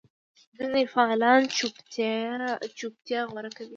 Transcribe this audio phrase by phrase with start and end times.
[0.57, 1.41] ځینې فعالان
[3.07, 3.69] چوپتیا غوره کوي.